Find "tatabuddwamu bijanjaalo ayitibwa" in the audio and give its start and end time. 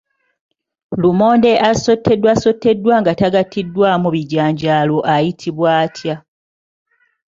3.19-5.67